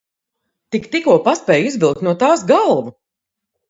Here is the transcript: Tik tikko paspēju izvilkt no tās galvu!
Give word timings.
Tik 0.77 0.87
tikko 0.95 1.19
paspēju 1.29 1.71
izvilkt 1.71 2.05
no 2.11 2.19
tās 2.27 2.49
galvu! 2.57 2.99